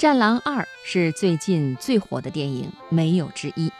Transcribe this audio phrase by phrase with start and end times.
[0.00, 3.70] 战狼二》是最近最火的电影，没有之一。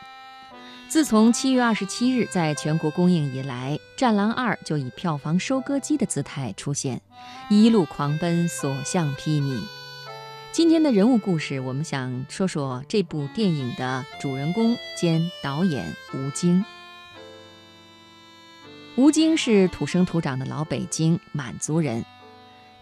[0.87, 7.01] 自从七月二十七日在全国公映以来，《战狼二》就以票房收割机的姿态出现，
[7.49, 9.59] 一路狂奔，所向披靡。
[10.51, 16.63] 今天的人物故事，我们想说说这部电影的主人公兼导演吴京。
[18.95, 22.05] 吴京是土生土长的老北京满族人，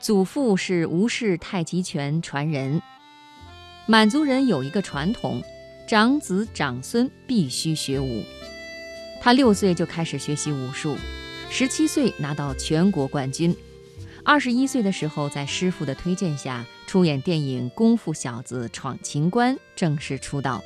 [0.01, 2.81] 祖父是吴氏太极拳传人。
[3.89, 5.41] 满族人有一个传统。
[5.87, 8.23] 长子长孙必须学武。
[9.19, 10.95] 他六岁就开始学习武术，
[11.49, 13.55] 十七岁拿到全国冠军，
[14.23, 20.63] 二十一岁的时候，在师傅的推荐下，出演电影《功夫小子闯情关》，正式出道。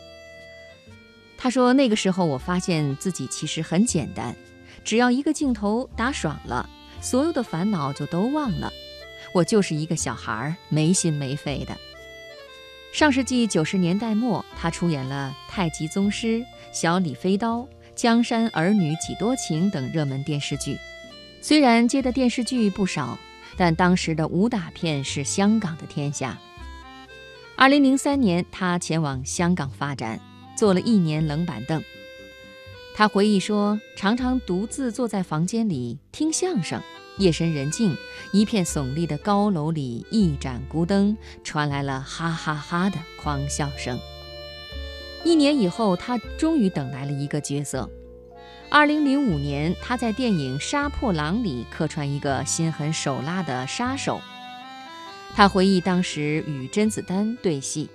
[1.38, 4.36] 他说：“那个时候，我发现自己其实很简单，
[4.84, 6.70] 只要一个镜头打爽了，
[7.00, 8.70] 所有的烦恼就都忘了。
[9.34, 11.73] 我就是一个小孩儿，没心没肺的。”
[12.94, 16.28] 上世纪九十年代末，他出演了《太极宗师》
[16.72, 17.58] 《小李飞刀》
[17.95, 20.78] 《江山儿女几多情》等热门电视剧。
[21.42, 23.17] 虽然接的电视剧不少，
[23.58, 26.38] 但当时的武打片是香港的天下。
[27.56, 30.20] 二零零三年，他前往香港发展，
[30.56, 31.84] 坐了一年冷板凳。
[32.94, 36.80] 他回忆说，常常独自坐在房间里听相声。
[37.17, 37.95] 夜深人静，
[38.31, 44.00] 一片耸立的高楼里，一盏孤灯，传来了哈哈哈的狂笑声。
[45.23, 47.89] 一年以后，他终于等来了一个角色。
[48.70, 54.20] 二零零五年，他在电影《杀破狼》里客串一个心狠手辣的杀手。
[55.36, 57.89] 他回忆当时与甄子丹对戏，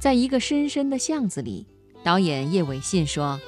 [0.00, 1.66] 在一个深深的巷子里，
[2.02, 3.40] 导演叶伟信说：“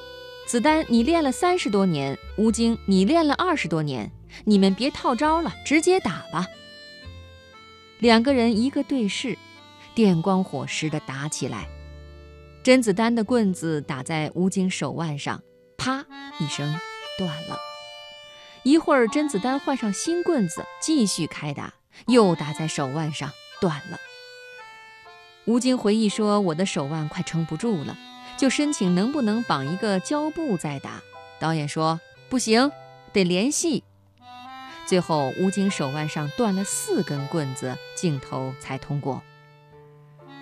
[0.47, 4.09] 子丹，你练了三十多年；吴京，你练了二十多年。”
[4.45, 6.47] 你们别套招了，直接打吧。
[7.99, 9.37] 两个人一个对视，
[9.93, 11.67] 电光火石的打起来。
[12.63, 15.41] 甄子丹的棍子打在吴京手腕上，
[15.77, 16.05] 啪
[16.39, 16.79] 一声
[17.17, 17.57] 断了。
[18.63, 21.73] 一会儿，甄子丹换上新棍子继续开打，
[22.07, 23.31] 又打在手腕上，
[23.61, 23.97] 断了。
[25.45, 27.97] 吴京回忆说：“我的手腕快撑不住了，
[28.37, 31.01] 就申请能不能绑一个胶布再打。”
[31.39, 32.71] 导演说：“不行，
[33.11, 33.83] 得连戏。”
[34.89, 39.21] 最后，吴京手腕上断了四根棍子，镜头才通过。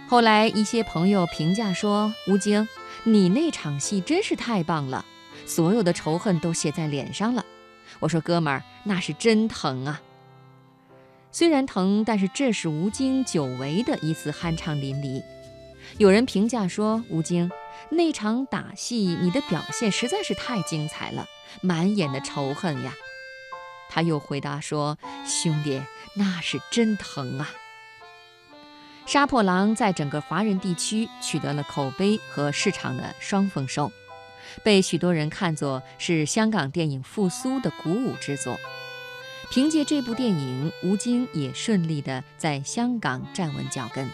[0.08, 2.66] 后来，一些朋友评价说：“吴京，
[3.04, 5.04] 你那场戏真是太棒了，
[5.46, 7.46] 所有的仇恨都写在脸上了。”
[8.00, 10.02] 我说：“哥们儿，那是真疼啊！
[11.30, 15.22] 虽然疼，但是这是吴京久违的一次酣畅淋漓。”
[16.00, 17.52] 有人评价说：“吴京，
[17.90, 21.26] 那场打戏，你的表现实在是太精彩了，
[21.60, 22.96] 满眼的仇恨呀。”
[23.90, 25.82] 他又回答说：“兄弟，
[26.16, 27.50] 那是真疼啊！”
[29.12, 33.90] 《杀破狼》在整个华人地区取得了口碑和市场的双丰收，
[34.64, 38.60] 被许多人看作是香港电影复苏的鼓舞之作。
[39.50, 44.10] 凭借这部电影，吴京也顺利地在香港站稳脚跟。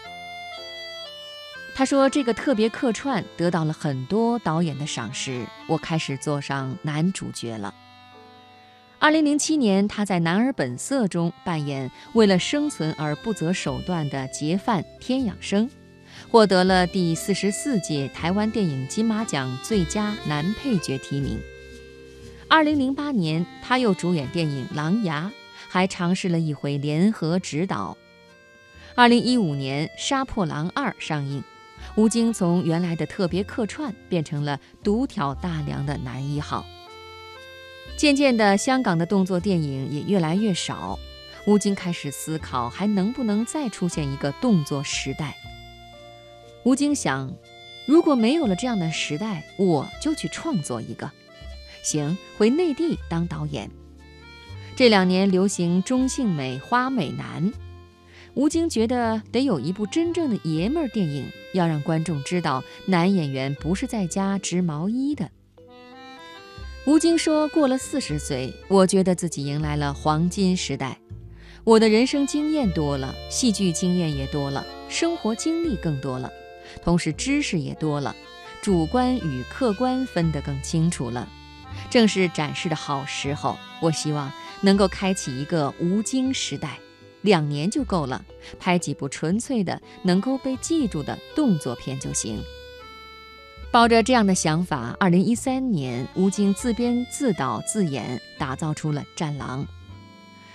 [1.74, 7.74] 他说：“这个特别客串得到了很多导演的赏识，我开始做上男主角了。”
[9.04, 15.68] 二零零七年，他在《男儿本色》中扮演为了生存而不择手段的劫犯天养生，
[16.30, 21.38] 获得了第四十四届台湾电影金马奖最佳男配角提名。
[22.48, 25.30] 二零零八年，他又主演电影《狼牙》，
[25.68, 27.98] 还尝试了一回联合执导。
[28.94, 31.44] 二零一五年，《杀破狼二》上映，
[31.94, 36.64] 吴京从原来的特别客串变成了独挑大梁的男一号。
[37.96, 40.98] 渐渐的，香港的动作电影也越来越少。
[41.46, 45.36] 吴京开始思考，还能不能再出现一个动作时代？
[46.64, 47.32] 吴京想，
[47.86, 51.10] 如果没有了这样的时代，我就去创作一个。
[51.82, 53.70] 行，回内地当导演。
[54.74, 57.52] 这两年流行中性美、花美男，
[58.34, 65.30] 吴京觉得得有一部真正的爷们儿电影，要让观众知道男演员不是在家织毛衣的。
[66.86, 70.98] 吴京说：“过了四十岁，我觉得自己迎来了黄金时代。
[71.64, 76.30] 我的人生经验多了，戏剧经验也多了，生活经历更多了，
[76.82, 78.14] 同时知识也多了，
[78.60, 81.26] 主观与客观分得更清楚了。
[81.88, 83.56] 正是展示的好时候。
[83.80, 86.78] 我希望能够开启一个吴京时代，
[87.22, 88.22] 两年就够了，
[88.58, 92.42] 拍几部纯粹的、能够被记住的动作片就行。”
[93.74, 99.64] 抱着这样的想法，二零一三年，吴京自编自导自演，打造出了《战狼》。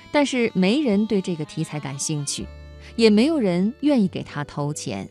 [0.10, 2.48] 但是没人对这个题材感兴趣，
[2.96, 5.10] 也没有人愿意给他投钱。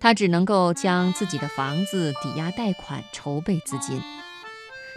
[0.00, 4.00] 他只能够将自己的房子抵押贷款筹备资金。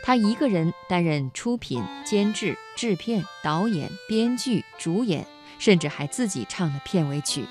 [0.02, 5.28] 他一个人担任出品、监制、制片、导演、编剧、主演，
[5.60, 7.44] 甚至还自己唱了片尾曲。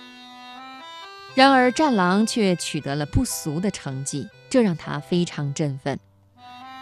[1.34, 4.26] 然而，《战狼》却取得了不俗的成绩，
[4.56, 6.00] 这让他非常振奋。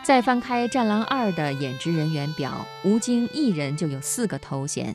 [0.04, 4.94] 再翻开《战狼二》的演职人员表，吴京一人就有四个头衔：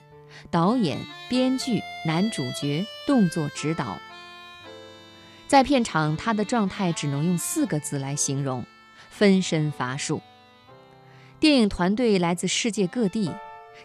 [0.49, 0.97] 导演、
[1.27, 3.97] 编剧、男主角、动作指导。
[5.45, 8.63] 在片场，他的状态只能用四个字来形容：
[9.09, 10.21] 分身乏术。
[11.37, 13.29] 电影团队来自世界各地，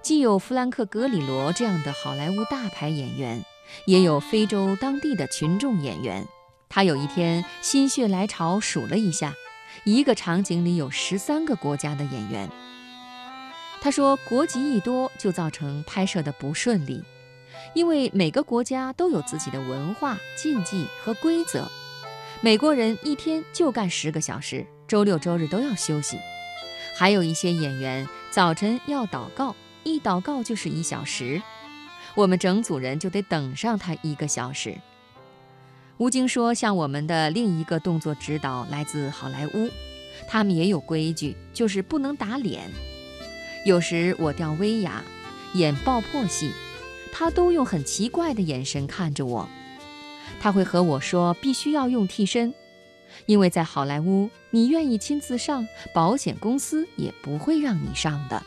[0.03, 3.45] 既有弗兰克·格里罗这样的好莱坞大牌演员，
[3.87, 6.25] 也有非洲当地的群众演员。
[6.75, 9.33] 他有一天心血来潮数了一下。
[9.85, 12.51] 一个场景里有十三个国家的演员。
[13.81, 17.01] 他说，国籍一多就造成拍摄的不顺利，
[17.75, 21.71] 因为每个国家都有自己的文化、禁忌和规则。
[22.41, 26.19] 美国人一天就干十个小时，周六周日都要休息。
[26.97, 29.55] 还有一些演员早晨要祷告，
[29.85, 31.41] 一祷告就是一小时，
[32.17, 34.77] 我们整组人就得等上他一个小时。
[35.97, 39.71] 吴京说：“像我们的另一个动作指导来自好莱坞，
[40.27, 42.69] 他们也有规矩，就是不能打脸。
[43.65, 45.05] 有时我吊威亚
[45.55, 46.51] 演爆破戏，
[47.13, 49.49] 他都用很奇怪的眼神看着我。
[50.41, 52.53] 他会和我说必须要用替身，
[53.27, 55.65] 因为在好莱坞，你愿意亲自上，
[55.95, 58.43] 保险公司也不会让你上的。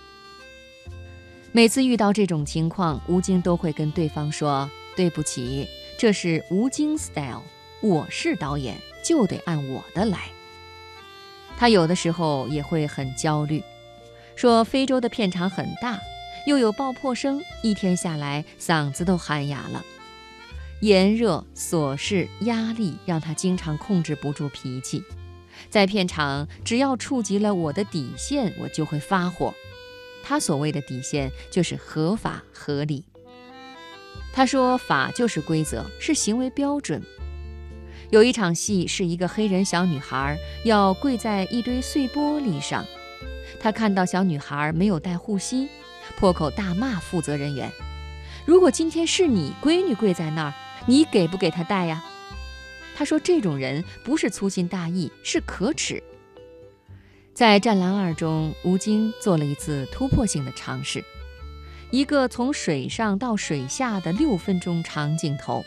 [1.54, 5.66] 每次遇到这种情况，吴京都会跟对方说对不起。”
[5.98, 7.42] 这是吴京 style，
[7.82, 10.30] 我是导演，就得按我的来。
[11.58, 13.64] 他有的时候也会很焦虑，
[14.36, 16.00] 说非洲的片场很大，
[16.46, 19.84] 又有爆破声，一天下来嗓子都喊哑了。
[20.82, 25.04] 炎热、琐事、压力让他经常控制不住脾气，
[25.72, 29.52] 在片场只要触及了我的底线，我就会发火。
[30.24, 33.04] 他所谓的底线就是合法合理。
[34.38, 37.02] 他说：“法就是规则，是行为标准。”
[38.12, 42.86] 有一场戏是一个黑人小女孩要跪在一堆碎玻璃上，
[43.60, 45.68] 他看到小女孩没有带护膝，
[46.20, 47.72] 破口大骂负责人员
[48.46, 50.54] ：“如果今天是你闺女跪在那儿，
[50.86, 52.04] 你给不给她带呀？”
[52.96, 56.04] 他说：“这种人不是粗心大意，是可耻。”
[57.34, 61.04] 在《战狼二》中，吴京做了一次突破性的尝试。
[61.90, 65.64] 一个从水上到水下的六分钟长镜头，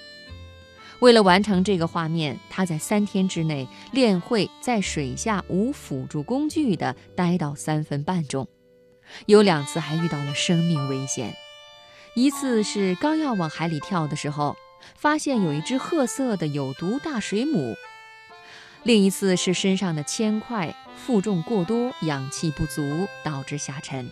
[0.99, 8.47] 为了完成这个画面，他在三天之内练会在水下无辅助工具的待到三分半钟，
[9.25, 11.35] 有两次还遇到了生命危险。
[12.15, 14.57] 一次是刚要往海里跳的时候，
[14.97, 17.73] 发现有一只褐色的有毒大水母；
[18.83, 24.11] 另一次是身上的铅块负重过多，氧气不足导致下沉。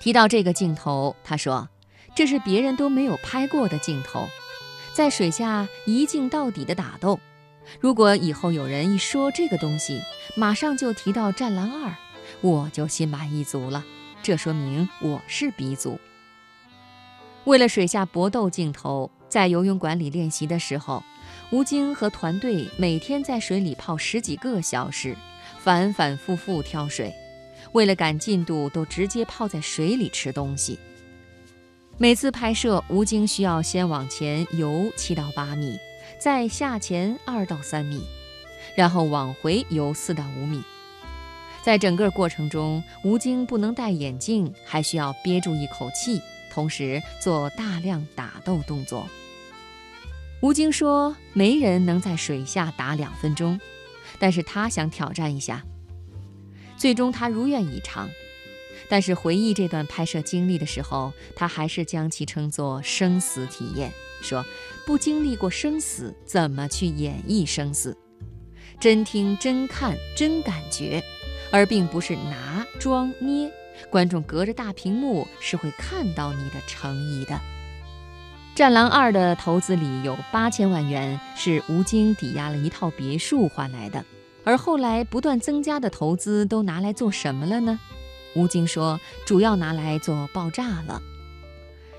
[0.00, 1.68] 提到这个镜头，他说
[2.14, 4.28] ：“这是别人都没有拍过的镜头，
[4.92, 7.18] 在水下一镜到底的打斗。
[7.80, 10.02] 如果以后有人一说这个东西，
[10.36, 11.90] 马上就提到《战狼二》，
[12.42, 13.82] 我就心满意足了。
[14.22, 15.98] 这说明我是鼻祖。”
[17.44, 21.02] 为了水下搏斗镜头，在游泳馆里练习的时候，
[21.50, 25.16] 吴京和团队每天在水里泡十几个小时，
[25.58, 27.14] 反反复复跳水。
[27.74, 30.78] 为了赶进度，都直接泡在水里吃东西。
[31.98, 35.76] 每次拍摄，吴京需要先往前游七到八米，
[36.20, 38.00] 再下潜二到三米，
[38.76, 40.62] 然后往回游四到五米。
[41.64, 46.20] 在整个过程中，吴京不能戴眼镜，还需要憋住一口气，
[46.52, 49.08] 同时做大量打斗动作。
[50.40, 53.58] 吴京说：“没人能在水下打两分钟，
[54.18, 55.64] 但是他想挑战一下。”
[56.76, 58.08] 最终他如愿以偿，
[58.88, 64.44] 但是回忆这段拍摄经历的时候，他还是将其称作生死体验，说
[64.84, 67.96] 不经历过生死，怎么去演绎生死？
[68.80, 71.02] 真听、真看、真感觉，
[71.50, 73.50] 而并不是拿、装、捏。
[73.90, 77.34] 观众隔着大屏幕是会看到你的诚意的。
[78.56, 84.04] 《战狼二》的投资里有八千万元是吴京抵押了一套别墅换来的。
[84.44, 87.80] 而后来不断增加的投资都拿来做什么了呢？
[88.36, 91.00] 吴京说，主要拿来做爆炸了，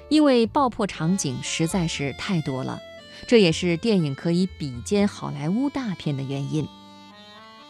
[0.10, 2.80] 因为爆破场景实在是太多了，
[3.26, 6.68] 这也是电影可以比肩好莱坞大片的原因。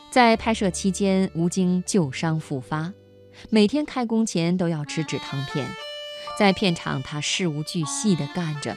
[0.10, 2.92] 在拍摄期间，吴京旧伤复发，
[3.50, 5.70] 每天开工前都要吃止疼片，
[6.40, 8.76] 在片场他事无巨细地干着，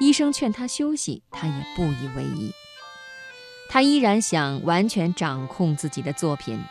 [0.00, 2.52] 医生劝他休息，他也不以为意。
[3.68, 6.62] 他依然想完全掌控自己的作品。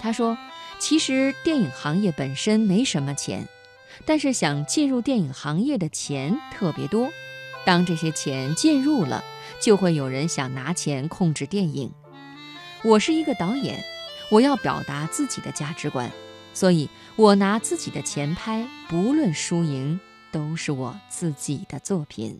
[0.00, 0.36] 他说
[0.78, 3.48] ：“其实电影行业本身没什么钱，
[4.04, 7.08] 但是想进入电影行业的钱特别多。
[7.64, 9.24] 当这些钱进入了，
[9.60, 11.90] 就会有人想拿钱控制电影。
[12.82, 13.82] 我是一个导演，
[14.30, 16.10] 我要表达自己的价值观，
[16.52, 19.98] 所以我拿自己的钱拍，不论输赢，
[20.30, 22.38] 都是我自己的作品。”